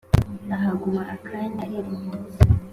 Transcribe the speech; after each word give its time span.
Ahaguma 0.55 1.01
akanya 1.15 1.61
ariruhutsa! 1.65 2.39